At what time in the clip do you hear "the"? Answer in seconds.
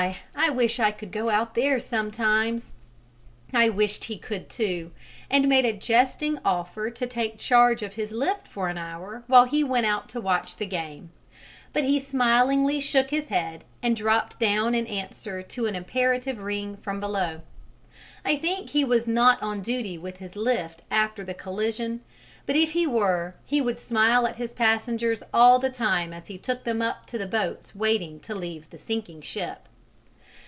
10.55-10.65, 21.23-21.35, 25.59-25.69, 27.19-27.27, 28.71-28.79